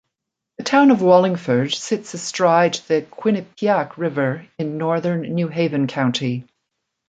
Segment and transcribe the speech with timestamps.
[0.57, 6.43] The town of Wallingford sits astride the Quinnipiac River in northern New Haven County.